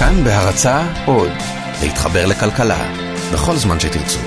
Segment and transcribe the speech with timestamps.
[0.00, 1.32] כאן בהרצה עוד,
[1.82, 2.92] להתחבר לכלכלה,
[3.32, 4.18] בכל זמן שתרצו.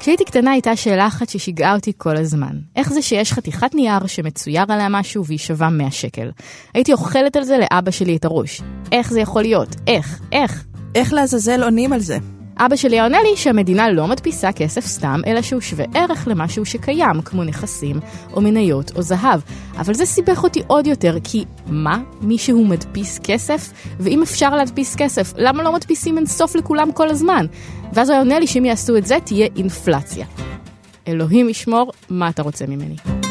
[0.00, 2.56] כשהייתי קטנה הייתה שאלה אחת ששיגעה אותי כל הזמן.
[2.76, 6.30] איך זה שיש חתיכת נייר שמצויר עליה משהו והיא שווה 100 שקל?
[6.74, 8.62] הייתי אוכלת על זה לאבא שלי את הראש.
[8.92, 9.76] איך זה יכול להיות?
[9.86, 10.20] איך?
[10.32, 10.64] איך?
[10.94, 12.18] איך לעזאזל עונים על זה?
[12.58, 17.22] אבא שלי עונה לי שהמדינה לא מדפיסה כסף סתם, אלא שהוא שווה ערך למשהו שקיים,
[17.24, 18.00] כמו נכסים,
[18.32, 19.40] או מניות, או זהב.
[19.76, 21.98] אבל זה סיבך אותי עוד יותר, כי מה?
[22.20, 23.72] מישהו מדפיס כסף?
[24.00, 27.46] ואם אפשר להדפיס כסף, למה לא מדפיסים אינסוף לכולם כל הזמן?
[27.92, 30.26] ואז הוא עונה לי שאם יעשו את זה, תהיה אינפלציה.
[31.08, 33.21] אלוהים ישמור, מה אתה רוצה ממני?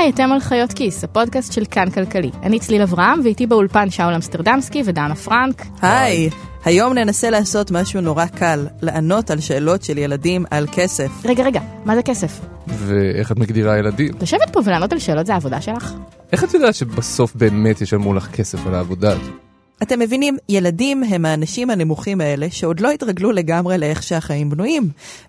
[0.00, 2.30] היי, אתם על חיות כיס, הפודקאסט של כאן כלכלי.
[2.42, 5.66] אני צליל אברהם, ואיתי באולפן שאול אמסטרדמסקי ודנה פרנק.
[5.82, 6.30] היי,
[6.64, 11.10] היום ננסה לעשות משהו נורא קל, לענות על שאלות של ילדים על כסף.
[11.24, 12.40] רגע, רגע, מה זה כסף?
[12.66, 14.12] ואיך את מגדירה ילדים?
[14.20, 15.94] לשבת פה ולענות על שאלות זה העבודה שלך?
[16.32, 19.49] איך את יודעת שבסוף באמת ישלמו לך כסף על העבודה הזו?
[19.82, 24.88] אתם מבינים, ילדים הם האנשים הנמוכים האלה שעוד לא התרגלו לגמרי לאיך שהחיים בנויים,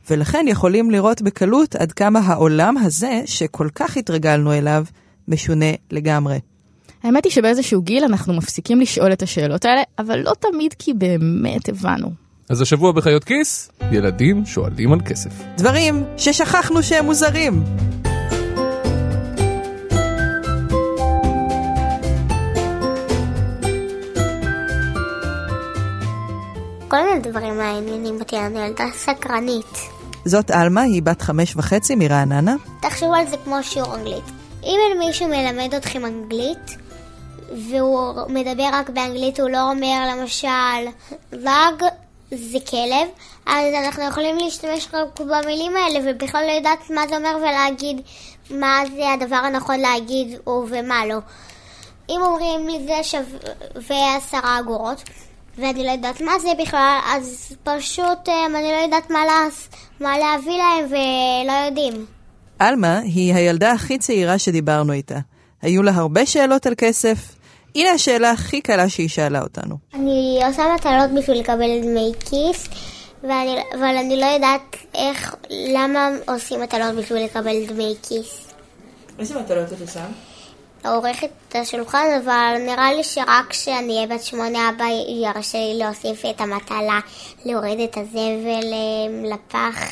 [0.09, 4.85] ולכן יכולים לראות בקלות עד כמה העולם הזה, שכל כך התרגלנו אליו,
[5.27, 6.39] משונה לגמרי.
[7.03, 11.69] האמת היא שבאיזשהו גיל אנחנו מפסיקים לשאול את השאלות האלה, אבל לא תמיד כי באמת
[11.69, 12.11] הבנו.
[12.49, 15.31] אז השבוע בחיות כיס, ילדים שואלים על כסף.
[15.57, 17.63] דברים ששכחנו שהם מוזרים.
[26.92, 29.78] כל מיני דברים מעניינים אותי, אני ילדה סקרנית.
[30.25, 32.56] זאת עלמה, היא בת חמש וחצי מרעננה.
[32.81, 34.23] תחשבו על זה כמו שיעור אנגלית.
[34.64, 36.78] אם אין מישהו מלמד אתכם אנגלית,
[37.69, 40.47] והוא מדבר רק באנגלית, הוא לא אומר למשל,
[41.31, 41.84] לג
[42.31, 43.08] זה כלב,
[43.45, 48.02] אז אנחנו יכולים להשתמש רק במילים האלה, ובכלל לא יודעת מה זה אומר ולהגיד
[48.50, 51.17] מה זה הדבר הנכון להגיד ומה לא.
[52.09, 55.03] אם אומרים לי זה שווה עשרה אגורות,
[55.57, 59.47] ואני לא יודעת מה זה בכלל, אז פשוט um, אני לא יודעת מה, לה,
[60.00, 62.06] מה להביא להם ולא יודעים.
[62.59, 65.19] עלמה היא הילדה הכי צעירה שדיברנו איתה.
[65.61, 67.35] היו לה הרבה שאלות על כסף.
[67.75, 69.78] הנה השאלה הכי קלה שהיא שאלה אותנו.
[69.94, 72.67] אני עושה מטלות בשביל לקבל דמי כיס,
[73.23, 78.47] ואני, אבל אני לא יודעת איך, למה עושים מטלות בשביל לקבל דמי כיס.
[79.19, 80.06] איזה מטלות את עושה?
[80.86, 84.86] עורכת את השולחן, אבל נראה לי שרק כשאני אהיה בת שמונה אבא
[85.24, 87.00] ירשה לי להוסיף את המטלה,
[87.46, 88.74] להוריד את הזבל
[89.34, 89.84] לפח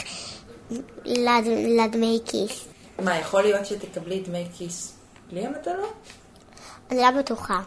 [1.06, 1.46] לד...
[1.80, 2.66] לדמי כיס.
[3.04, 4.94] מה, יכול להיות שתקבלי דמי כיס
[5.30, 5.94] בלי המטלות?
[6.92, 7.62] אני לא בטוחה.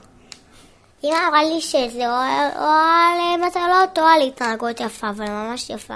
[1.05, 2.15] אמא אמרה לי שזה או,
[2.56, 5.94] או על מטלות או על התנהגות יפה, אבל ממש יפה.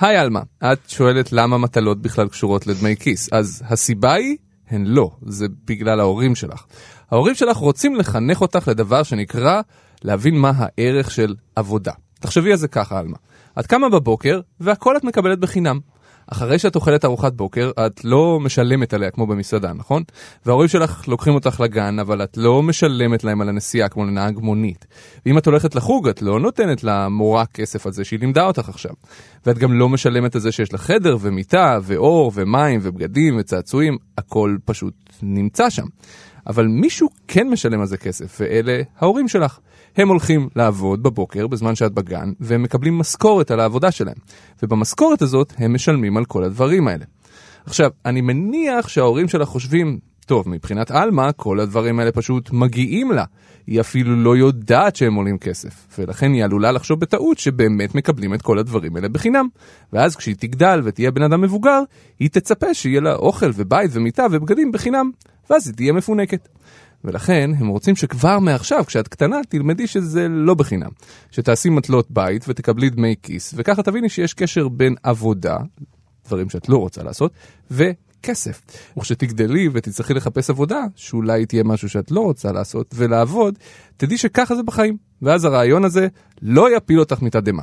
[0.00, 0.40] היי עלמה,
[0.72, 4.36] את שואלת למה מטלות בכלל קשורות לדמי כיס, אז הסיבה היא
[4.70, 6.64] הן לא, זה בגלל ההורים שלך.
[7.10, 9.60] ההורים שלך רוצים לחנך אותך לדבר שנקרא
[10.02, 11.92] להבין מה הערך של עבודה.
[12.20, 13.16] תחשבי על זה ככה, עלמה.
[13.60, 15.80] את קמה בבוקר והכל את מקבלת בחינם.
[16.26, 20.02] אחרי שאת אוכלת ארוחת בוקר, את לא משלמת עליה כמו במסעדה, נכון?
[20.46, 24.86] וההורים שלך לוקחים אותך לגן, אבל את לא משלמת להם על הנסיעה כמו לנהג מונית.
[25.26, 28.92] ואם את הולכת לחוג, את לא נותנת למורה כסף על זה שהיא לימדה אותך עכשיו.
[29.46, 34.56] ואת גם לא משלמת על זה שיש לך חדר ומיטה ואור ומים ובגדים וצעצועים, הכל
[34.64, 35.86] פשוט נמצא שם.
[36.46, 39.58] אבל מישהו כן משלם על זה כסף, ואלה ההורים שלך.
[39.96, 44.16] הם הולכים לעבוד בבוקר בזמן שאת בגן, והם מקבלים משכורת על העבודה שלהם.
[44.62, 47.04] ובמשכורת הזאת הם משלמים על כל הדברים האלה.
[47.66, 53.24] עכשיו, אני מניח שההורים שלך חושבים, טוב, מבחינת עלמה, כל הדברים האלה פשוט מגיעים לה.
[53.66, 58.42] היא אפילו לא יודעת שהם עולים כסף, ולכן היא עלולה לחשוב בטעות שבאמת מקבלים את
[58.42, 59.48] כל הדברים האלה בחינם.
[59.92, 61.80] ואז כשהיא תגדל ותהיה בן אדם מבוגר,
[62.18, 65.10] היא תצפה שיהיה לה אוכל ובית ומיטה ובגדים בחינם,
[65.50, 66.48] ואז היא תהיה מפונקת.
[67.04, 70.90] ולכן הם רוצים שכבר מעכשיו, כשאת קטנה, תלמדי שזה לא בחינם.
[71.30, 75.56] שתעשי מטלות בית ותקבלי דמי כיס, וככה תביני שיש קשר בין עבודה,
[76.26, 77.32] דברים שאת לא רוצה לעשות,
[77.70, 78.60] וכסף.
[78.96, 83.58] וכשתגדלי ותצטרכי לחפש עבודה, שאולי תהיה משהו שאת לא רוצה לעשות, ולעבוד,
[83.96, 84.96] תדעי שככה זה בחיים.
[85.22, 86.08] ואז הרעיון הזה
[86.42, 87.62] לא יפיל אותך מתדהמה.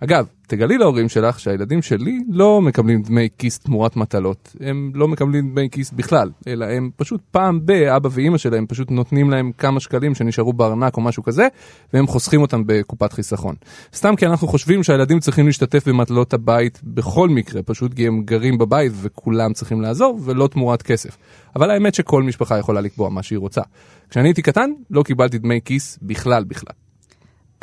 [0.00, 4.56] אגב, תגלי להורים שלך שהילדים שלי לא מקבלים דמי כיס תמורת מטלות.
[4.60, 8.90] הם לא מקבלים דמי כיס בכלל, אלא הם פשוט פעם ב, אבא ואימא שלהם פשוט
[8.90, 11.48] נותנים להם כמה שקלים שנשארו בארנק או משהו כזה,
[11.92, 13.54] והם חוסכים אותם בקופת חיסכון.
[13.94, 18.58] סתם כי אנחנו חושבים שהילדים צריכים להשתתף במטלות הבית בכל מקרה, פשוט כי הם גרים
[18.58, 21.16] בבית וכולם צריכים לעזור, ולא תמורת כסף.
[21.56, 23.62] אבל האמת שכל משפחה יכולה לקבוע מה שהיא רוצה.
[24.10, 26.81] כשאני הייתי קטן, לא קיבלתי דמי כיס בכלל בכלל.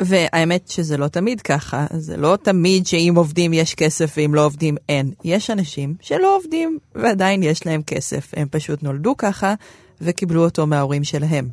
[0.00, 4.76] והאמת שזה לא תמיד ככה, זה לא תמיד שאם עובדים יש כסף ואם לא עובדים
[4.88, 5.12] אין.
[5.24, 9.54] יש אנשים שלא עובדים ועדיין יש להם כסף, הם פשוט נולדו ככה
[10.00, 11.48] וקיבלו אותו מההורים שלהם.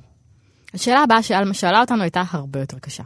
[0.74, 3.04] השאלה הבאה שאלמה שאלה אותנו הייתה הרבה יותר קשה.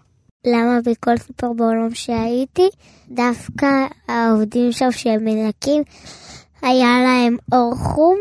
[0.48, 2.70] למה בכל סופר בעולם שהייתי,
[3.10, 3.68] דווקא
[4.08, 5.84] העובדים שם שהם מנקים,
[6.62, 8.18] היה להם אור חום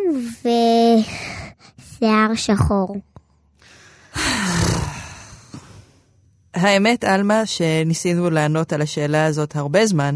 [2.00, 2.96] ושיער שחור.
[6.55, 10.14] האמת, עלמה, שניסינו לענות על השאלה הזאת הרבה זמן,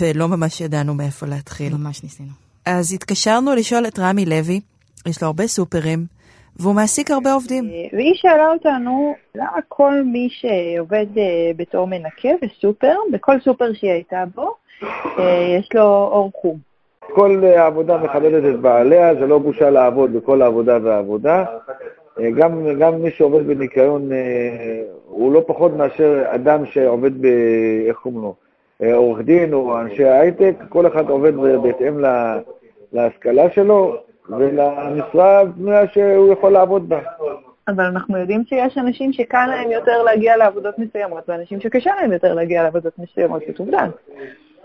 [0.00, 1.74] ולא ממש ידענו מאיפה להתחיל.
[1.74, 2.28] ממש ניסינו.
[2.66, 4.60] אז התקשרנו לשאול את רמי לוי,
[5.06, 6.04] יש לו הרבה סופרים,
[6.56, 7.64] והוא מעסיק הרבה עובדים.
[7.92, 14.24] והיא שאלה אותנו, למה כל מי שעובד אה, בתור מנקה בסופר, בכל סופר שהיא הייתה
[14.34, 14.54] בו,
[15.18, 16.58] אה, יש לו אור חום.
[17.00, 21.44] כל אה, עבודה מכבדת את בעליה, זה לא בושה לעבוד בכל העבודה והעבודה.
[22.20, 27.26] אה, גם, גם מי שעובד בניקיון אה, הוא לא פחות מאשר אדם שעובד ב...
[27.88, 28.34] איך קוראים לו?
[28.82, 31.32] אה, עורך דין או אנשי הייטק, כל אחד עובד
[31.62, 32.38] בהתאם לה,
[32.92, 33.96] להשכלה שלו
[34.28, 36.98] ולמשרה הבנויה שהוא יכול לעבוד בה.
[37.68, 42.34] אבל אנחנו יודעים שיש אנשים שקל להם יותר להגיע לעבודות מסוימות, ואנשים שקשה להם יותר
[42.34, 43.86] להגיע לעבודות מסוימות, זאת עובדה.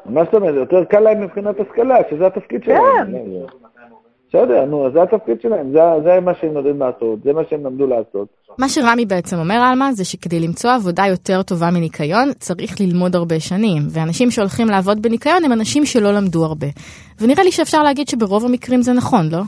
[0.05, 0.55] מה זאת אומרת?
[0.55, 3.11] יותר קל להם מבחינת השכלה, שזה התפקיד שלהם.
[3.11, 3.17] כן.
[4.35, 7.65] בסדר, נו, אז זה התפקיד שלהם, זה, זה מה שהם יודעים לעשות, זה מה שהם
[7.65, 8.27] למדו לעשות.
[8.57, 13.39] מה שרמי בעצם אומר, עלמה, זה שכדי למצוא עבודה יותר טובה מניקיון, צריך ללמוד הרבה
[13.39, 16.67] שנים, ואנשים שהולכים לעבוד בניקיון הם אנשים שלא למדו הרבה.
[17.21, 19.41] ונראה לי שאפשר להגיד שברוב המקרים זה נכון, לא?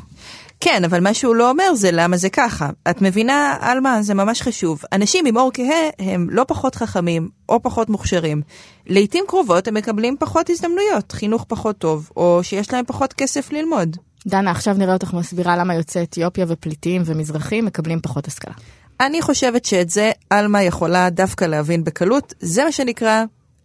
[0.60, 2.70] כן, אבל מה שהוא לא אומר זה למה זה ככה.
[2.90, 4.82] את מבינה, עלמה, זה ממש חשוב.
[4.94, 8.42] אנשים עם אור כהה הם לא פחות חכמים או פחות מוכשרים.
[8.88, 13.98] לעתים קרובות הם מקבלים פחות הזדמנויות, חינוך פחות טוב, או שיש להם פחות כסף ללמוד.
[14.28, 18.54] דנה, עכשיו נראה אותך מסבירה למה יוצאי אתיופיה ופליטים ומזרחים מקבלים פחות השכלה.
[19.00, 23.24] אני חושבת שאת זה עלמה יכולה דווקא להבין בקלות, זה מה שנקרא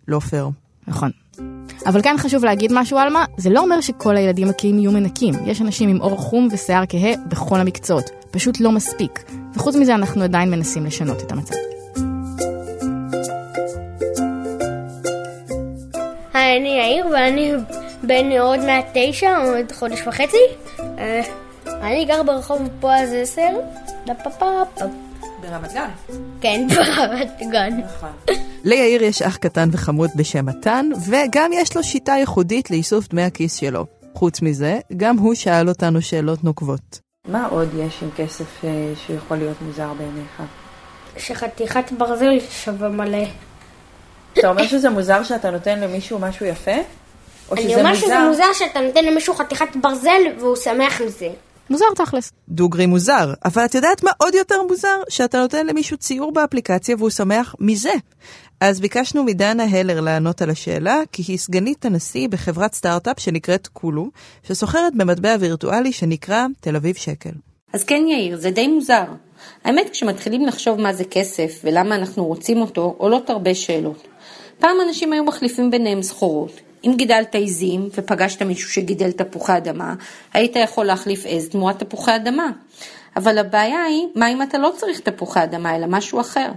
[0.08, 0.48] לא פייר.
[0.86, 1.10] נכון.
[1.86, 5.34] אבל כן חשוב להגיד משהו, עלמה, זה לא אומר שכל הילדים הקהים יהיו מנקים.
[5.46, 8.10] יש אנשים עם אור חום ושיער כהה בכל המקצועות.
[8.30, 9.24] פשוט לא מספיק.
[9.54, 11.54] וחוץ מזה אנחנו עדיין מנסים לשנות את המצב.
[16.34, 17.52] היי, אני יאיר ואני
[18.02, 20.36] בן עוד מעט תשע, עוד חודש וחצי.
[20.98, 21.22] אה,
[21.66, 23.48] אני גר ברחוב פועז עשר.
[25.40, 25.88] ברמת גן.
[26.40, 27.80] כן, ברמת גן.
[28.64, 33.54] ליאיר יש אח קטן וחמוד בשם מתן, וגם יש לו שיטה ייחודית לאיסוף דמי הכיס
[33.54, 33.86] שלו.
[34.14, 37.00] חוץ מזה, גם הוא שאל אותנו שאלות נוקבות.
[37.28, 40.42] מה עוד יש עם כסף אה, שיכול להיות מוזר בעיניך?
[41.16, 43.24] שחתיכת ברזל שווה מלא.
[44.32, 46.76] אתה אומר שזה מוזר שאתה נותן למישהו משהו יפה?
[47.52, 51.28] או אני שזה אומר שזה מוזר שאתה נותן למישהו חתיכת ברזל והוא שמח מזה.
[51.70, 52.32] מוזר תכלס.
[52.48, 55.00] דוגרי מוזר, אבל את יודעת מה עוד יותר מוזר?
[55.08, 57.92] שאתה נותן למישהו ציור באפליקציה והוא שמח מזה.
[58.60, 64.10] אז ביקשנו מדנה הלר לענות על השאלה, כי היא סגנית הנשיא בחברת סטארט-אפ שנקראת קולו,
[64.42, 67.30] שסוחרת במטבע וירטואלי שנקרא תל אביב שקל.
[67.72, 69.04] אז כן יאיר, זה די מוזר.
[69.64, 74.06] האמת, כשמתחילים לחשוב מה זה כסף ולמה אנחנו רוצים אותו, עולות הרבה שאלות.
[74.58, 76.71] פעם אנשים היו מחליפים ביניהם סחורות.
[76.84, 79.94] אם גידלת עיזים ופגשת מישהו שגידל תפוחי אדמה,
[80.32, 82.50] היית יכול להחליף עז תמורת תפוחי אדמה.
[83.16, 86.48] אבל הבעיה היא, מה אם אתה לא צריך תפוחי אדמה, אלא משהו אחר?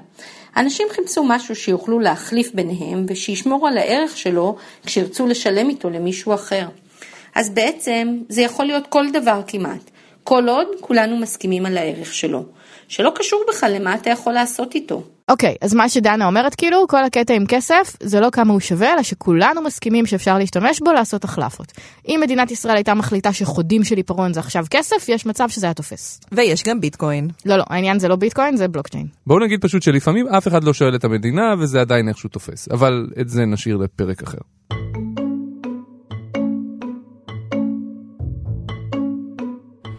[0.57, 4.55] אנשים חיפשו משהו שיוכלו להחליף ביניהם ושישמור על הערך שלו
[4.85, 6.67] כשירצו לשלם איתו למישהו אחר.
[7.35, 9.91] אז בעצם זה יכול להיות כל דבר כמעט,
[10.23, 12.43] כל עוד כולנו מסכימים על הערך שלו,
[12.87, 15.03] שלא קשור בכלל למה אתה יכול לעשות איתו.
[15.29, 18.93] אוקיי, אז מה שדנה אומרת כאילו, כל הקטע עם כסף, זה לא כמה הוא שווה,
[18.93, 21.71] אלא שכולנו מסכימים שאפשר להשתמש בו לעשות החלפות.
[22.07, 25.73] אם מדינת ישראל הייתה מחליטה שחודים של עיפרון זה עכשיו כסף, יש מצב שזה היה
[25.73, 26.19] תופס.
[26.31, 27.27] ויש גם ביטקוין.
[27.45, 29.07] לא, לא, העניין זה לא ביטקוין, זה בלוקצ'יין.
[29.27, 33.07] בואו נגיד פשוט שלפעמים אף אחד לא שואל את המדינה וזה עדיין איכשהו תופס, אבל
[33.21, 34.37] את זה נשאיר לפרק אחר.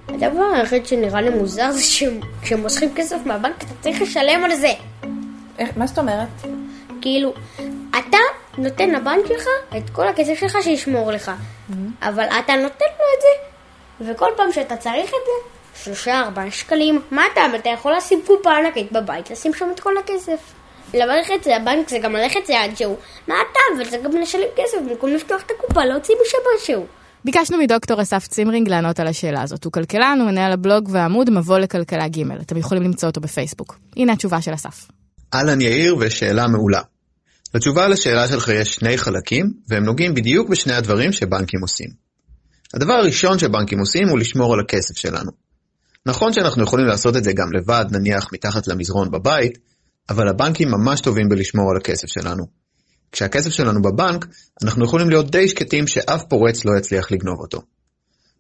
[0.09, 4.73] הדבר היחיד שנראה לי מוזר זה שכשהם מושכים כסף מהבנק אתה צריך לשלם על זה.
[5.59, 6.29] איך, מה זאת אומרת?
[7.01, 7.35] כאילו,
[7.91, 8.19] אתה
[8.59, 9.47] נותן לבנק שלך
[9.77, 11.31] את כל הכסף שלך שישמור לך,
[12.03, 17.01] אבל אתה נותן לו את זה, וכל פעם שאתה צריך את זה, שלושה ארבעה שקלים,
[17.11, 20.53] מה אתה, אתה יכול לשים קופה ענקית בבית, לשים שם את כל הכסף.
[20.95, 22.97] ללכת זה הבנק זה גם ללכת צעד שהוא,
[23.29, 26.87] מה אתה, אבל זה גם לשלם כסף, במקום לפתוח את הקופה, להוציא משם משהו.
[27.25, 29.65] ביקשנו מדוקטור אסף צימרינג לענות על השאלה הזאת.
[29.65, 33.79] הוא כלכלן, הוא מנהל הבלוג והעמוד מבוא לכלכלה ג', אתם יכולים למצוא אותו בפייסבוק.
[33.97, 34.96] הנה התשובה של אסף.
[35.35, 36.81] אהלן יאיר, ושאלה מעולה.
[37.55, 41.89] לתשובה לשאלה שלך יש שני חלקים, והם נוגעים בדיוק בשני הדברים שבנקים עושים.
[42.75, 45.31] הדבר הראשון שבנקים עושים הוא לשמור על הכסף שלנו.
[46.07, 49.59] נכון שאנחנו יכולים לעשות את זה גם לבד, נניח מתחת למזרון בבית,
[50.11, 52.47] אבל הבנקים ממש טובים בלשמור על הכסף שלנו.
[53.13, 54.27] כשהכסף שלנו בבנק,
[54.63, 57.63] אנחנו יכולים להיות די שקטים שאף פורץ לא יצליח לגנוב אותו.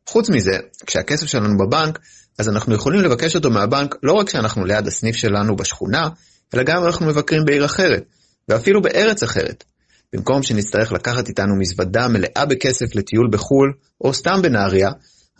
[0.08, 1.98] חוץ מזה, כשהכסף שלנו בבנק,
[2.38, 6.08] אז אנחנו יכולים לבקש אותו מהבנק לא רק כשאנחנו ליד הסניף שלנו בשכונה,
[6.54, 8.04] אלא גם אנחנו מבקרים בעיר אחרת,
[8.48, 9.64] ואפילו בארץ אחרת.
[10.12, 14.90] במקום שנצטרך לקחת איתנו מזוודה מלאה בכסף לטיול בחו"ל, או סתם בנהריה,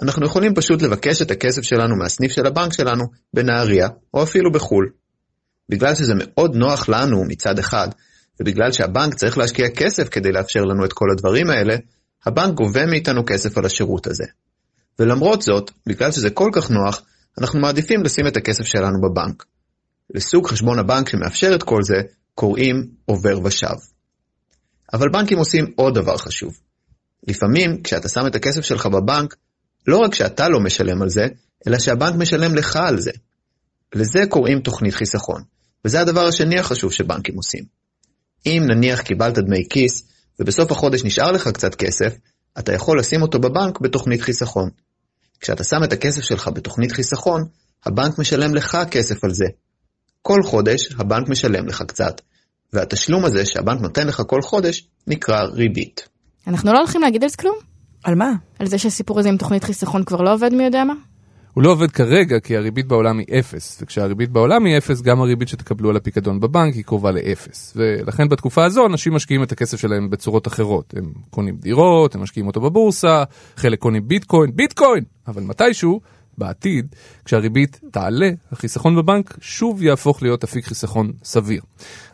[0.03, 4.91] אנחנו יכולים פשוט לבקש את הכסף שלנו מהסניף של הבנק שלנו בנהריה, או אפילו בחו"ל.
[5.69, 7.89] בגלל שזה מאוד נוח לנו מצד אחד,
[8.41, 11.77] ובגלל שהבנק צריך להשקיע כסף כדי לאפשר לנו את כל הדברים האלה,
[12.27, 14.25] הבנק גובה מאיתנו כסף על השירות הזה.
[14.99, 17.03] ולמרות זאת, בגלל שזה כל כך נוח,
[17.41, 19.45] אנחנו מעדיפים לשים את הכסף שלנו בבנק.
[20.17, 22.03] לסוג חשבון הבנק שמאפשר את כל זה,
[22.35, 23.77] קוראים עובר ושב.
[24.93, 26.61] אבל בנקים עושים עוד דבר חשוב.
[27.29, 29.37] לפעמים, כשאתה שם את הכסף שלך בבנק,
[29.87, 31.27] לא רק שאתה לא משלם על זה,
[31.67, 33.11] אלא שהבנק משלם לך על זה.
[33.95, 35.43] לזה קוראים תוכנית חיסכון,
[35.85, 37.65] וזה הדבר השני החשוב שבנקים עושים.
[38.47, 40.09] אם נניח קיבלת דמי כיס,
[40.41, 42.15] ובסוף החודש נשאר לך קצת כסף,
[42.59, 44.71] אתה יכול לשים אותו בבנק בתוכנית חיסכון.
[45.41, 47.45] כשאתה שם את הכסף שלך בתוכנית חיסכון,
[47.87, 49.47] הבנק משלם לך כסף על זה.
[50.27, 52.21] כל חודש הבנק משלם לך קצת,
[52.73, 56.09] והתשלום הזה שהבנק נותן לך כל חודש נקרא ריבית.
[56.47, 57.57] אנחנו לא הולכים להגיד על זה כלום?
[58.05, 58.33] על מה?
[58.59, 60.95] על זה שהסיפור הזה עם תוכנית חיסכון כבר לא עובד מי יודע מה?
[61.55, 65.49] הוא לא עובד כרגע כי הריבית בעולם היא אפס, וכשהריבית בעולם היא אפס, גם הריבית
[65.49, 67.73] שתקבלו על הפיקדון בבנק היא קרובה לאפס.
[67.77, 70.95] ולכן בתקופה הזו אנשים משקיעים את הכסף שלהם בצורות אחרות.
[70.97, 73.25] הם קונים דירות, הם משקיעים אותו בבורסה,
[73.57, 75.05] חלק קונים ביטקוין, ביטקוין!
[75.29, 76.01] אבל מתישהו,
[76.39, 81.63] בעתיד, כשהריבית תעלה, החיסכון בבנק שוב יהפוך להיות אפיק חיסכון סביר.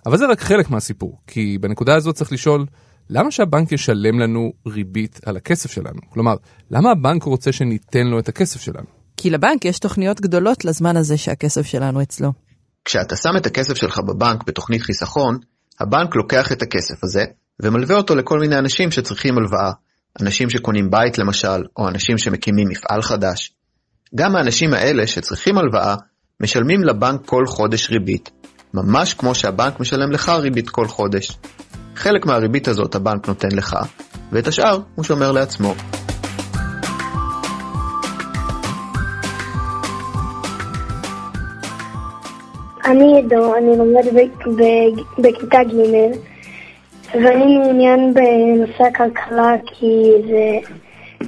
[0.07, 2.67] אבל זה רק חלק מהסיפור, כי בנקודה הזאת צריך לשאול,
[3.11, 6.01] למה שהבנק ישלם לנו ריבית על הכסף שלנו?
[6.11, 6.35] כלומר,
[6.71, 8.87] למה הבנק רוצה שניתן לו את הכסף שלנו?
[9.17, 12.33] כי לבנק יש תוכניות גדולות לזמן הזה שהכסף שלנו אצלו.
[12.85, 15.39] כשאתה שם את הכסף שלך בבנק בתוכנית חיסכון,
[15.81, 17.25] הבנק לוקח את הכסף הזה
[17.63, 19.73] ומלווה אותו לכל מיני אנשים שצריכים הלוואה.
[20.21, 23.53] אנשים שקונים בית למשל, או אנשים שמקימים מפעל חדש.
[24.15, 25.95] גם האנשים האלה שצריכים הלוואה,
[26.41, 28.31] משלמים לבנק כל חודש ריבית,
[28.75, 31.39] ממש כמו שהבנק משלם לך ריבית כל חודש.
[31.95, 33.77] חלק מהריבית הזאת הבנק נותן לך,
[34.33, 35.75] ואת השאר הוא שומר לעצמו.
[42.85, 44.25] אני עדו, אני לומד
[45.19, 45.77] בכיתה ג'
[47.15, 50.73] ואני מעוניין בנושא הכלכלה כי זה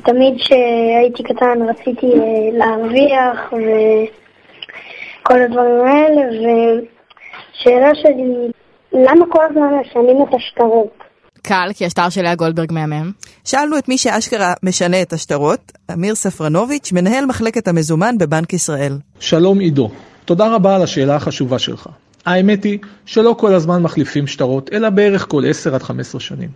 [0.02, 8.50] תמיד כשהייתי קטן רציתי אה, להרוויח וכל הדברים האלה ושאלה שלי,
[8.92, 11.04] למה כל הזמן משנים את השטרות?
[11.42, 13.12] קל, כי השטר של לאה גולדברג מהמם.
[13.44, 18.98] שאלנו את מי שאשכרה משנה את השטרות, אמיר ספרנוביץ', מנהל מחלקת המזומן בבנק ישראל.
[19.20, 19.90] שלום עידו.
[20.24, 21.88] תודה רבה על השאלה החשובה שלך.
[22.26, 26.48] האמת היא שלא כל הזמן מחליפים שטרות, אלא בערך כל 10 עד 15 שנים.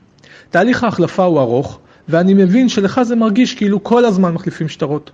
[0.50, 1.78] תהליך ההחלפה הוא ארוך,
[2.09, 5.11] ואני מבין שלך זה מרגיש כאילו כל הזמן מחליפים שטרות.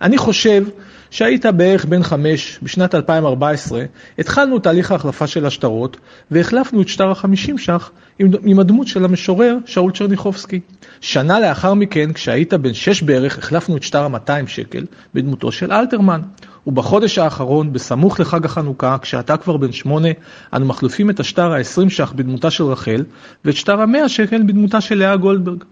[0.00, 0.64] אני חושב
[1.10, 3.84] שהיית בערך בן חמש, בשנת 2014,
[4.18, 5.96] התחלנו תהליך ההחלפה של השטרות,
[6.30, 10.60] והחלפנו את שטר החמישים ש"ח עם, עם הדמות של המשורר שאול צ'רניחובסקי.
[11.00, 14.84] שנה לאחר מכן, כשהיית בן שש בערך, החלפנו את שטר ה-200 שקל
[15.14, 16.20] בדמותו של אלתרמן.
[16.66, 20.08] ובחודש האחרון, בסמוך לחג החנוכה, כשאתה כבר בן שמונה,
[20.52, 23.04] אנו מחליפים את השטר ה-20 ש"ח בדמותה של רחל,
[23.44, 25.64] ואת שטר ה-100 שקל בדמותה של לאה גולדברג.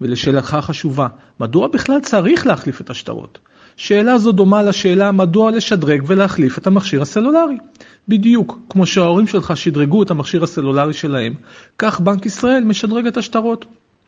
[0.00, 1.08] ולשאלתך החשובה,
[1.40, 3.38] מדוע בכלל צריך להחליף את השטרות?
[3.76, 7.58] שאלה זו דומה לשאלה מדוע לשדרג ולהחליף את המכשיר הסלולרי.
[8.08, 11.34] בדיוק, כמו שההורים שלך שדרגו את המכשיר הסלולרי שלהם,
[11.78, 13.64] כך בנק ישראל משדרג את השטרות,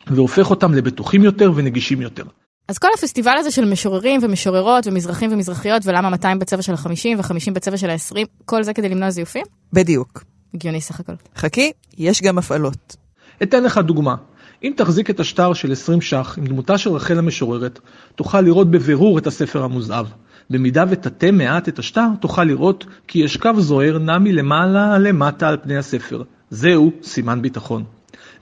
[0.07, 2.25] והופך אותם לבטוחים יותר ונגישים יותר.
[2.69, 7.53] אז כל הפסטיבל הזה של משוררים ומשוררות ומזרחים ומזרחיות ולמה 200 בצבע של ה-50 ו-50
[7.53, 9.45] בצבע של ה-20, כל זה כדי למנוע זיופים?
[9.73, 10.25] בדיוק.
[10.55, 11.13] הגיוני סך הכל.
[11.37, 12.97] חכי, יש גם הפעלות.
[13.43, 14.15] אתן לך דוגמה.
[14.63, 17.79] אם תחזיק את השטר של 20 ש"ח עם דמותה של רחל המשוררת,
[18.15, 20.07] תוכל לראות בבירור את הספר המוזהב.
[20.51, 25.57] במידה ותטה מעט את השטר, תוכל לראות כי יש קו זוהר נע מלמעלה למטה על
[25.63, 26.23] פני הספר.
[26.51, 27.85] זהו סימן ביטחון.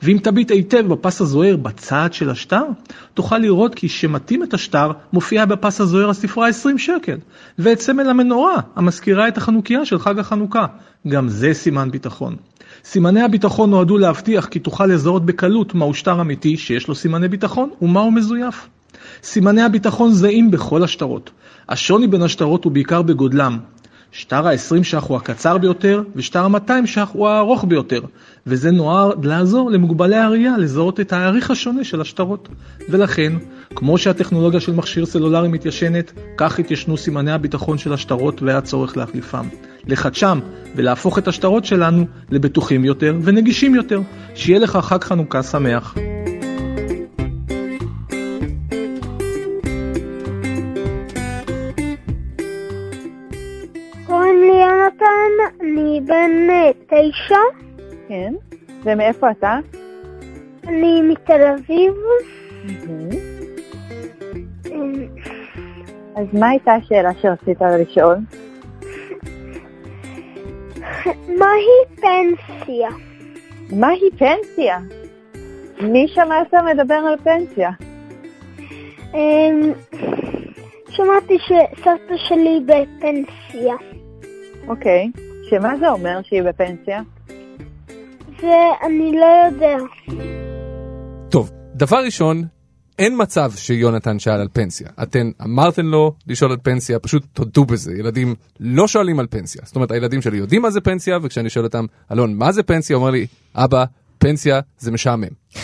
[0.03, 2.63] ואם תביט היטב בפס הזוהר בצד של השטר,
[3.15, 7.19] תוכל לראות כי שמתאים את השטר, מופיע בפס הזוהר הספרה 20 שקל,
[7.59, 10.67] ואת סמל המנורה, המזכירה את החנוכיה של חג החנוכה.
[11.09, 12.37] גם זה סימן ביטחון.
[12.85, 17.71] סימני הביטחון נועדו להבטיח כי תוכל לזהות בקלות מהו שטר אמיתי שיש לו סימני ביטחון
[17.83, 18.69] ומהו מזויף.
[19.23, 21.31] סימני הביטחון זהים בכל השטרות.
[21.69, 23.59] השוני בין השטרות הוא בעיקר בגודלם.
[24.13, 28.01] שטר ה-20 ש"ח הוא הקצר ביותר, ושטר ה-200 ש"ח הוא הארוך ביותר,
[28.47, 32.49] וזה נועד לעזור למוגבלי הראייה לזהות את האריך השונה של השטרות.
[32.89, 33.33] ולכן,
[33.75, 39.49] כמו שהטכנולוגיה של מכשיר סלולרי מתיישנת, כך התיישנו סימני הביטחון של השטרות והיה צורך להחליפם.
[39.87, 40.39] לחדשם
[40.77, 44.01] ולהפוך את השטרות שלנו לבטוחים יותר ונגישים יותר.
[44.35, 45.95] שיהיה לך חג חנוכה שמח.
[55.99, 56.31] אני בן
[56.87, 57.37] תשע,
[58.09, 58.35] כן.
[58.85, 59.59] ומאיפה אתה?
[60.67, 61.93] אני מתל אביב.
[64.67, 64.93] אמ,
[66.17, 68.17] אז מה הייתה השאלה שרצית לשאול?
[71.29, 72.89] מהי פנסיה?
[73.73, 74.79] מהי פנסיה?
[75.81, 77.71] מי שמע אותה מדבר על פנסיה?
[79.15, 79.73] אמ,
[80.91, 83.75] שמעתי שסבתא שלי בפנסיה.
[84.69, 85.11] אוקיי.
[85.51, 87.01] שמה זה אומר שהיא בפנסיה?
[88.43, 89.77] ואני לא יודע.
[91.29, 92.45] טוב, דבר ראשון,
[92.99, 94.89] אין מצב שיונתן שאל על פנסיה.
[95.03, 97.93] אתן אמרתן לו לשאול על פנסיה, פשוט תודו בזה.
[97.93, 99.63] ילדים לא שואלים על פנסיה.
[99.65, 102.97] זאת אומרת, הילדים שלי יודעים מה זה פנסיה, וכשאני שואל אותם, אלון, מה זה פנסיה?
[102.97, 103.85] הוא אומר לי, אבא,
[104.19, 105.29] פנסיה זה משעמם.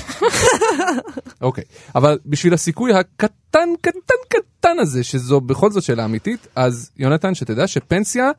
[1.40, 1.64] אוקיי,
[1.94, 7.66] אבל בשביל הסיכוי הקטן, קטן, קטן הזה, שזו בכל זאת שאלה אמיתית, אז יונתן, שתדע
[7.66, 8.30] שפנסיה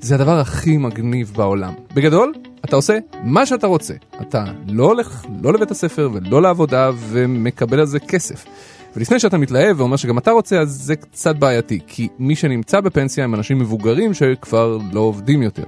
[0.00, 1.72] זה הדבר הכי מגניב בעולם.
[1.94, 2.32] בגדול,
[2.64, 3.94] אתה עושה מה שאתה רוצה.
[4.20, 8.44] אתה לא הולך לא לבית הספר ולא לעבודה ומקבל על זה כסף.
[8.96, 13.24] ולפני שאתה מתלהב ואומר שגם אתה רוצה, אז זה קצת בעייתי, כי מי שנמצא בפנסיה
[13.24, 15.64] הם אנשים מבוגרים שכבר לא עובדים יותר.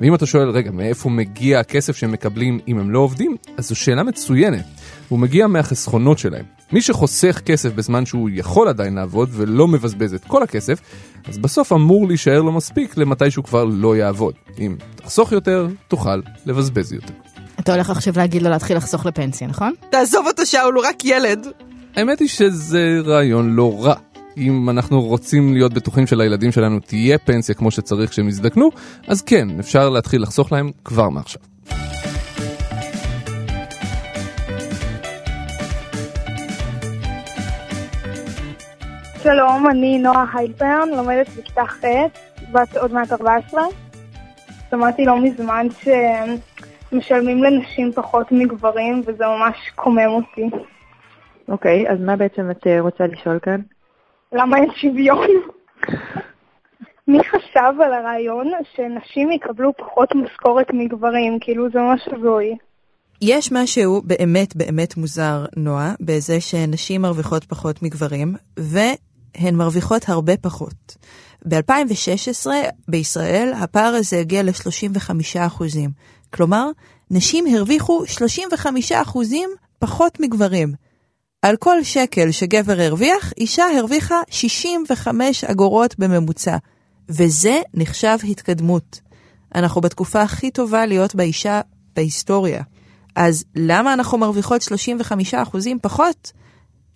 [0.00, 3.36] ואם אתה שואל, רגע, מאיפה מגיע הכסף שהם מקבלים אם הם לא עובדים?
[3.56, 4.64] אז זו שאלה מצוינת.
[5.08, 6.55] הוא מגיע מהחסכונות שלהם.
[6.72, 10.80] מי שחוסך כסף בזמן שהוא יכול עדיין לעבוד ולא מבזבז את כל הכסף,
[11.28, 14.34] אז בסוף אמור להישאר לו מספיק למתי שהוא כבר לא יעבוד.
[14.58, 17.12] אם תחסוך יותר, תוכל לבזבז יותר.
[17.60, 19.72] אתה הולך עכשיו להגיד לו להתחיל לחסוך לפנסיה, נכון?
[19.90, 21.46] תעזוב אותו שאול, הוא רק ילד.
[21.96, 23.94] האמת היא שזה רעיון לא רע.
[24.36, 28.70] אם אנחנו רוצים להיות בטוחים שלילדים שלנו תהיה פנסיה כמו שצריך כשהם יזדקנו,
[29.06, 31.40] אז כן, אפשר להתחיל לחסוך להם כבר מעכשיו.
[39.26, 41.84] שלום, אני נועה היילפרן, לומדת בכיתה ח',
[42.52, 43.62] בת עוד מעט 14.
[44.70, 45.66] שמעתי לא מזמן
[46.90, 50.50] שמשלמים לנשים פחות מגברים, וזה ממש קומם אותי.
[51.48, 53.60] אוקיי, אז מה בעצם את אה, רוצה לשאול כאן?
[54.32, 55.28] למה אין שוויון?
[57.08, 61.38] מי חשב על הרעיון שנשים יקבלו פחות משכורת מגברים?
[61.40, 62.56] כאילו זה ממש הזוי.
[63.22, 68.34] יש משהו באמת באמת מוזר, נועה, בזה שנשים מרוויחות פחות מגברים,
[69.40, 70.96] והן מרוויחות הרבה פחות.
[71.48, 72.46] ב-2016
[72.88, 75.62] בישראל הפער הזה הגיע ל-35%.
[76.30, 76.70] כלומר,
[77.10, 78.54] נשים הרוויחו 35%
[79.78, 80.74] פחות מגברים.
[81.42, 86.56] על כל שקל שגבר הרוויח, אישה הרוויחה 65 אגורות בממוצע.
[87.08, 89.00] וזה נחשב התקדמות.
[89.54, 91.60] אנחנו בתקופה הכי טובה להיות באישה
[91.96, 92.62] בהיסטוריה.
[93.16, 95.04] אז למה אנחנו מרוויחות 35%
[95.82, 96.32] פחות?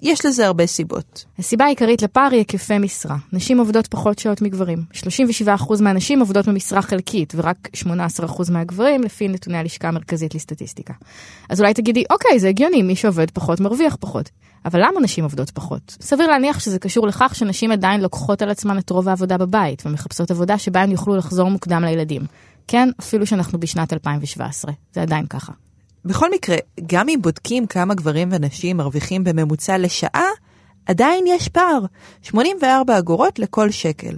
[0.03, 1.25] יש לזה הרבה סיבות.
[1.39, 3.17] הסיבה העיקרית לפער היא היקפי משרה.
[3.33, 4.85] נשים עובדות פחות שעות מגברים.
[5.47, 10.95] 37% מהנשים עובדות במשרה חלקית, ורק 18% מהגברים לפי נתוני הלשכה המרכזית לסטטיסטיקה.
[11.51, 14.31] אז אולי תגידי, אוקיי, זה הגיוני, מי שעובד פחות מרוויח פחות.
[14.65, 15.97] אבל למה נשים עובדות פחות?
[16.01, 20.31] סביר להניח שזה קשור לכך שנשים עדיין לוקחות על עצמן את רוב העבודה בבית, ומחפשות
[20.31, 22.23] עבודה שבה הן יוכלו לחזור מוקדם לילדים.
[22.69, 24.73] כן, אפילו שאנחנו בשנת 2017.
[24.93, 25.53] זה עדיין ככה.
[26.05, 30.29] בכל מקרה, גם אם בודקים כמה גברים ונשים מרוויחים בממוצע לשעה,
[30.87, 31.81] עדיין יש פער,
[32.23, 34.17] 84 אגורות לכל שקל.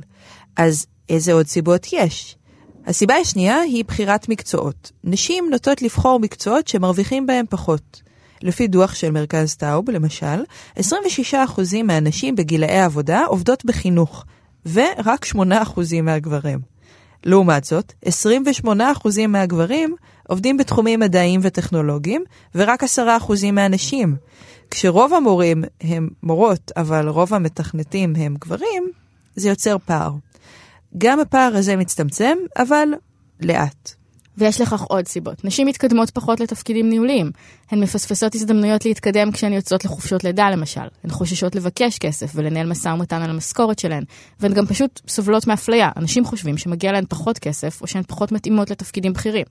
[0.57, 2.37] אז איזה עוד סיבות יש?
[2.87, 4.93] הסיבה השנייה היא בחירת מקצועות.
[5.05, 8.03] נשים נוטות לבחור מקצועות שמרוויחים בהם פחות.
[8.43, 10.43] לפי דוח של מרכז טאוב, למשל,
[10.79, 10.81] 26%
[11.85, 14.25] מהנשים בגילאי העבודה עובדות בחינוך,
[14.73, 15.39] ורק 8%
[16.03, 16.59] מהגברים.
[17.25, 19.97] לעומת זאת, 28% מהגברים
[20.29, 22.87] עובדים בתחומים מדעיים וטכנולוגיים, ורק 10%
[23.53, 24.17] מהנשים.
[24.71, 28.91] כשרוב המורים הם מורות, אבל רוב המתכנתים הם גברים,
[29.37, 30.13] זה יוצר פער.
[30.99, 32.89] גם הפער הזה מצטמצם, אבל
[33.41, 33.95] לאט.
[34.39, 35.45] ויש לכך עוד סיבות.
[35.45, 37.31] נשים מתקדמות פחות לתפקידים ניהוליים.
[37.71, 40.81] הן מפספסות הזדמנויות להתקדם כשהן יוצאות לחופשות לידה למשל.
[41.05, 44.05] הן חוששות לבקש כסף ולנהל משא ומתן על המשכורת שלהן.
[44.41, 45.91] והן גם פשוט סובלות מאפליה.
[45.97, 49.45] אנשים חושבים שמגיע להן פחות כסף, או שהן פחות מתאימות לתפקידים בכירים.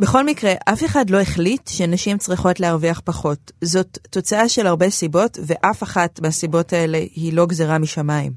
[0.00, 3.52] בכל מקרה, אף אחד לא החליט שנשים צריכות להרוויח פחות.
[3.64, 8.32] זאת תוצאה של הרבה סיבות, ואף אחת מהסיבות האלה היא לא גזרה משמיים.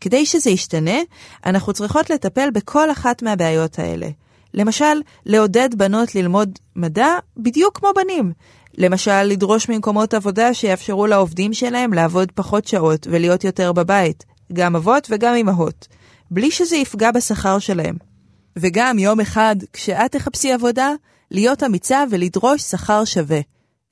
[0.00, 0.98] כדי שזה ישתנה,
[1.46, 4.08] אנחנו צריכות לטפל בכל אחת מהבעיות האלה.
[4.54, 8.32] למשל, לעודד בנות ללמוד מדע בדיוק כמו בנים.
[8.78, 15.06] למשל, לדרוש ממקומות עבודה שיאפשרו לעובדים שלהם לעבוד פחות שעות ולהיות יותר בבית, גם אבות
[15.10, 15.88] וגם אמהות,
[16.30, 18.15] בלי שזה יפגע בשכר שלהם.
[18.58, 20.90] וגם יום אחד, כשאת תחפשי עבודה,
[21.30, 23.40] להיות אמיצה ולדרוש שכר שווה.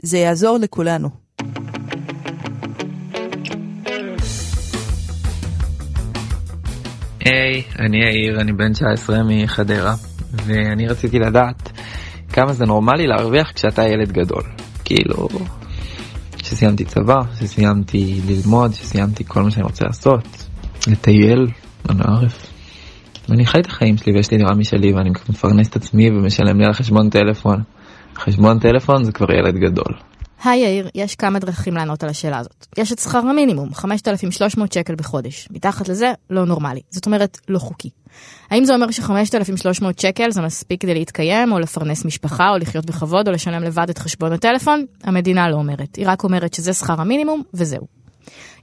[0.03, 1.09] זה יעזור לכולנו.
[7.21, 9.95] היי, hey, אני יאיר, אני בן 19 מחדרה,
[10.33, 11.71] ואני רציתי לדעת
[12.33, 14.43] כמה זה נורמלי להרוויח כשאתה ילד גדול.
[14.85, 15.29] כאילו,
[16.39, 20.49] כשסיימתי צבא, כשסיימתי ללמוד, כשסיימתי כל מה שאני רוצה לעשות,
[20.87, 21.47] לטייל,
[21.89, 22.54] אני לא.
[23.29, 26.67] ואני חי את החיים שלי ויש לי דירה משלי ואני מפרנס את עצמי ומשלם לי
[26.67, 27.63] על חשבון טלפון.
[28.17, 29.95] חשבון טלפון זה כבר ילד גדול.
[30.45, 32.67] היי יאיר, יש כמה דרכים לענות על השאלה הזאת.
[32.79, 35.49] יש את שכר המינימום, 5,300 שקל בחודש.
[35.51, 36.81] מתחת לזה, לא נורמלי.
[36.91, 37.91] זאת אומרת, לא חוקי.
[38.51, 43.29] האם זה אומר ש-5,300 שקל זה מספיק כדי להתקיים, או לפרנס משפחה, או לחיות בכבוד,
[43.29, 44.85] או לשלם לבד את חשבון הטלפון?
[45.05, 45.97] המדינה לא אומרת.
[45.97, 48.04] היא רק אומרת שזה שכר המינימום, וזהו.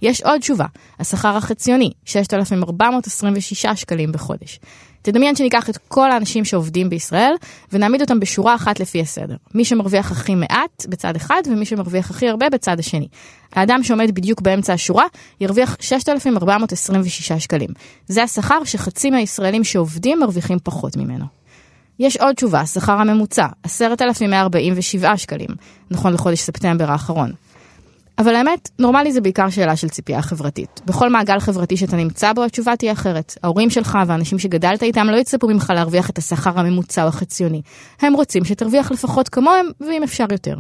[0.01, 0.65] יש עוד תשובה,
[0.99, 4.59] השכר החציוני, 6,426 שקלים בחודש.
[5.01, 7.33] תדמיין שניקח את כל האנשים שעובדים בישראל
[7.71, 9.35] ונעמיד אותם בשורה אחת לפי הסדר.
[9.53, 13.07] מי שמרוויח הכי מעט בצד אחד ומי שמרוויח הכי הרבה בצד השני.
[13.53, 15.05] האדם שעומד בדיוק באמצע השורה
[15.41, 17.69] ירוויח 6,426 שקלים.
[18.07, 21.25] זה השכר שחצי מהישראלים שעובדים מרוויחים פחות ממנו.
[21.99, 25.49] יש עוד תשובה, השכר הממוצע, 10,147 שקלים,
[25.91, 27.31] נכון לחודש ספטמבר האחרון.
[28.21, 30.81] אבל האמת, נורמלי זה בעיקר שאלה של ציפייה חברתית.
[30.85, 33.37] בכל מעגל חברתי שאתה נמצא בו, התשובה תהיה אחרת.
[33.43, 37.61] ההורים שלך והאנשים שגדלת איתם לא יצפו ממך להרוויח את השכר הממוצע או החציוני.
[38.01, 40.55] הם רוצים שתרוויח לפחות כמוהם, ואם אפשר יותר.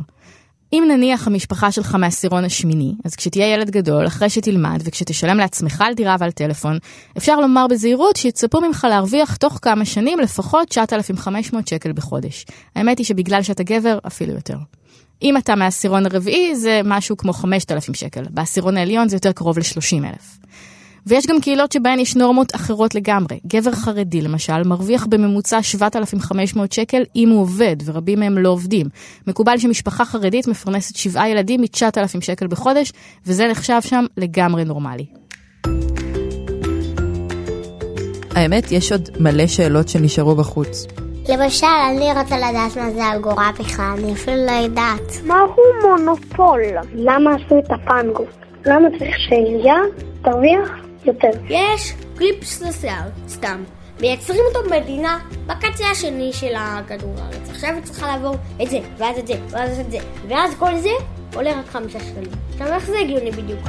[0.73, 5.93] אם נניח המשפחה שלך מהעשירון השמיני, אז כשתהיה ילד גדול, אחרי שתלמד וכשתשלם לעצמך על
[5.93, 6.77] דירה ועל טלפון,
[7.17, 12.45] אפשר לומר בזהירות שיצפו ממך להרוויח תוך כמה שנים לפחות 9,500 שקל בחודש.
[12.75, 14.55] האמת היא שבגלל שאתה גבר, אפילו יותר.
[15.21, 20.41] אם אתה מהעשירון הרביעי זה משהו כמו 5,000 שקל, בעשירון העליון זה יותר קרוב ל-30,000.
[21.05, 23.39] ויש גם קהילות שבהן יש נורמות אחרות לגמרי.
[23.47, 28.87] גבר חרדי למשל מרוויח בממוצע 7,500 שקל אם הוא עובד, ורבים מהם לא עובדים.
[29.27, 32.93] מקובל שמשפחה חרדית מפרנסת שבעה ילדים מ-9,000 שקל בחודש,
[33.25, 35.05] וזה נחשב שם לגמרי נורמלי.
[38.35, 40.85] האמת, יש עוד מלא שאלות שנשארו בחוץ.
[41.31, 45.23] למשל, אני רוצה לדעת מה זה אגורה בכלל, אני אפילו לא יודעת.
[45.25, 46.61] מהו מונופול?
[46.93, 48.23] למה עשו את הפנגו?
[48.65, 49.75] למה צריך שהעירייה
[50.23, 50.69] תרוויח
[51.05, 51.29] יותר?
[51.49, 53.63] יש קליפס לשיער, סתם.
[54.01, 57.49] מייצרים אותו במדינה בקצה השני של הכדור הארץ.
[57.49, 60.89] עכשיו היא צריכה לעבור את זה, ואז את זה, ואז את זה, ואז כל זה
[61.35, 62.31] עולה רק חמישה שקלים.
[62.51, 63.59] עכשיו איך זה הגיוני בדיוק?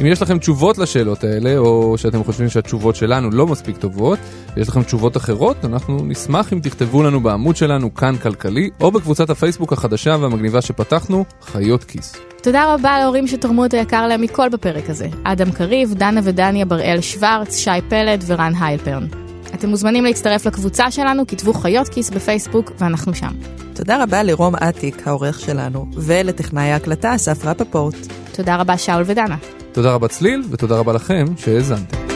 [0.00, 4.18] אם יש לכם תשובות לשאלות האלה, או שאתם חושבים שהתשובות שלנו לא מספיק טובות,
[4.56, 9.30] ויש לכם תשובות אחרות, אנחנו נשמח אם תכתבו לנו בעמוד שלנו כאן כלכלי, או בקבוצת
[9.30, 12.16] הפייסבוק החדשה והמגניבה שפתחנו, חיות כיס.
[12.42, 15.08] תודה רבה להורים שתרמו את היקר להם מכל בפרק הזה.
[15.24, 19.06] אדם קריב, דנה ודניה בראל שוורץ, שי פלד ורן היילפרן.
[19.54, 23.32] אתם מוזמנים להצטרף לקבוצה שלנו, כתבו חיות כיס בפייסבוק, ואנחנו שם.
[23.74, 27.96] תודה רבה לרום אטיק, העורך שלנו, ולטכנאי ההקלטה אסף רפפורט.
[28.32, 29.36] תודה רבה שאול ודנה.
[29.72, 32.09] תודה רבה צליל, ותודה רבה לכם שהאזנתם.